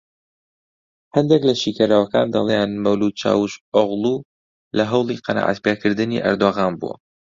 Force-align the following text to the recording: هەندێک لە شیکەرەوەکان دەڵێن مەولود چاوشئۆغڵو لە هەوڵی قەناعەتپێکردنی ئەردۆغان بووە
هەندێک 1.15 1.41
لە 1.49 1.53
شیکەرەوەکان 1.61 2.27
دەڵێن 2.35 2.71
مەولود 2.83 3.17
چاوشئۆغڵو 3.21 4.15
لە 4.77 4.83
هەوڵی 4.91 5.21
قەناعەتپێکردنی 5.25 6.23
ئەردۆغان 6.25 6.73
بووە 6.79 6.95